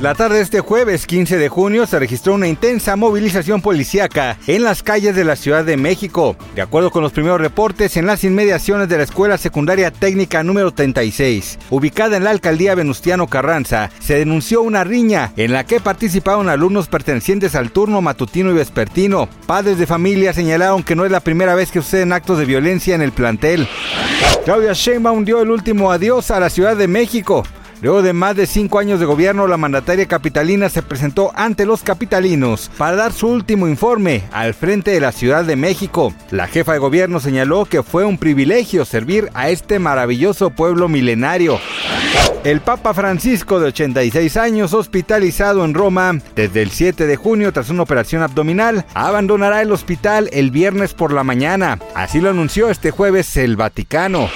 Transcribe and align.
La 0.00 0.12
tarde 0.12 0.36
de 0.36 0.42
este 0.42 0.58
jueves 0.58 1.06
15 1.06 1.38
de 1.38 1.48
junio 1.48 1.86
se 1.86 2.00
registró 2.00 2.34
una 2.34 2.48
intensa 2.48 2.96
movilización 2.96 3.62
policíaca 3.62 4.36
en 4.48 4.64
las 4.64 4.82
calles 4.82 5.14
de 5.14 5.24
la 5.24 5.36
Ciudad 5.36 5.64
de 5.64 5.76
México. 5.76 6.36
De 6.56 6.62
acuerdo 6.62 6.90
con 6.90 7.02
los 7.02 7.12
primeros 7.12 7.40
reportes, 7.40 7.96
en 7.96 8.04
las 8.04 8.24
inmediaciones 8.24 8.88
de 8.88 8.96
la 8.96 9.04
Escuela 9.04 9.38
Secundaria 9.38 9.92
Técnica 9.92 10.42
número 10.42 10.72
36, 10.72 11.60
ubicada 11.70 12.16
en 12.16 12.24
la 12.24 12.30
alcaldía 12.30 12.74
Venustiano 12.74 13.28
Carranza, 13.28 13.88
se 14.00 14.18
denunció 14.18 14.62
una 14.62 14.82
riña 14.82 15.32
en 15.36 15.52
la 15.52 15.64
que 15.64 15.78
participaron 15.78 16.48
alumnos 16.48 16.88
pertenecientes 16.88 17.54
al 17.54 17.70
turno 17.70 18.02
matutino 18.02 18.50
y 18.50 18.54
vespertino. 18.54 19.28
Padres 19.46 19.78
de 19.78 19.86
familia 19.86 20.32
señalaron 20.32 20.82
que 20.82 20.96
no 20.96 21.04
es 21.04 21.12
la 21.12 21.20
primera 21.20 21.54
vez 21.54 21.70
que 21.70 21.80
suceden 21.80 22.12
actos 22.12 22.38
de 22.38 22.46
violencia 22.46 22.96
en 22.96 23.02
el 23.02 23.12
plantel. 23.12 23.68
Claudia 24.44 24.72
Sheinbaum 24.72 25.24
dio 25.24 25.40
el 25.40 25.50
último 25.50 25.92
adiós 25.92 26.32
a 26.32 26.40
la 26.40 26.50
Ciudad 26.50 26.76
de 26.76 26.88
México. 26.88 27.44
Luego 27.82 28.02
de 28.02 28.12
más 28.12 28.36
de 28.36 28.46
cinco 28.46 28.78
años 28.78 29.00
de 29.00 29.06
gobierno, 29.06 29.46
la 29.46 29.56
mandataria 29.56 30.06
capitalina 30.06 30.68
se 30.68 30.82
presentó 30.82 31.32
ante 31.34 31.66
los 31.66 31.82
capitalinos 31.82 32.70
para 32.78 32.96
dar 32.96 33.12
su 33.12 33.28
último 33.28 33.68
informe 33.68 34.22
al 34.32 34.54
frente 34.54 34.90
de 34.92 35.00
la 35.00 35.12
Ciudad 35.12 35.44
de 35.44 35.56
México. 35.56 36.14
La 36.30 36.46
jefa 36.46 36.72
de 36.72 36.78
gobierno 36.78 37.20
señaló 37.20 37.64
que 37.64 37.82
fue 37.82 38.04
un 38.04 38.18
privilegio 38.18 38.84
servir 38.84 39.30
a 39.34 39.50
este 39.50 39.78
maravilloso 39.78 40.50
pueblo 40.50 40.88
milenario. 40.88 41.58
El 42.44 42.60
Papa 42.60 42.92
Francisco, 42.92 43.58
de 43.58 43.68
86 43.68 44.36
años, 44.36 44.74
hospitalizado 44.74 45.64
en 45.64 45.72
Roma 45.72 46.18
desde 46.36 46.60
el 46.60 46.70
7 46.70 47.06
de 47.06 47.16
junio 47.16 47.52
tras 47.52 47.70
una 47.70 47.82
operación 47.82 48.22
abdominal, 48.22 48.84
abandonará 48.92 49.62
el 49.62 49.72
hospital 49.72 50.28
el 50.32 50.50
viernes 50.50 50.92
por 50.92 51.12
la 51.12 51.24
mañana. 51.24 51.78
Así 51.94 52.20
lo 52.20 52.28
anunció 52.28 52.68
este 52.68 52.90
jueves 52.90 53.36
el 53.38 53.56
Vaticano. 53.56 54.28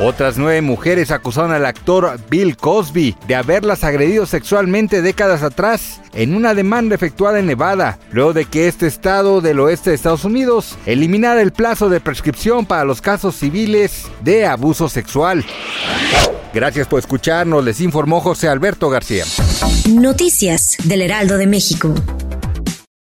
Otras 0.00 0.36
nueve 0.36 0.60
mujeres 0.62 1.10
acusaron 1.10 1.52
al 1.52 1.64
actor 1.64 2.18
Bill 2.28 2.56
Cosby 2.56 3.16
de 3.28 3.36
haberlas 3.36 3.84
agredido 3.84 4.26
sexualmente 4.26 5.00
décadas 5.00 5.42
atrás 5.42 6.00
en 6.12 6.34
una 6.34 6.54
demanda 6.54 6.94
efectuada 6.94 7.38
en 7.38 7.46
Nevada, 7.46 7.98
luego 8.10 8.32
de 8.32 8.44
que 8.44 8.68
este 8.68 8.86
estado 8.86 9.40
del 9.40 9.60
oeste 9.60 9.90
de 9.90 9.96
Estados 9.96 10.24
Unidos 10.24 10.76
eliminara 10.86 11.40
el 11.40 11.52
plazo 11.52 11.88
de 11.88 12.00
prescripción 12.00 12.66
para 12.66 12.84
los 12.84 13.00
casos 13.00 13.36
civiles 13.36 14.06
de 14.22 14.46
abuso 14.46 14.88
sexual. 14.88 15.44
Gracias 16.52 16.86
por 16.86 16.98
escucharnos, 16.98 17.64
les 17.64 17.80
informó 17.80 18.20
José 18.20 18.48
Alberto 18.48 18.90
García. 18.90 19.24
Noticias 19.88 20.76
del 20.84 21.02
Heraldo 21.02 21.38
de 21.38 21.46
México. 21.46 21.94